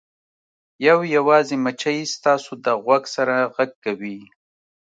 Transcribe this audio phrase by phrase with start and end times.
[0.87, 4.17] یو یوازې مچۍ ستاسو د غوږ سره غږ کوي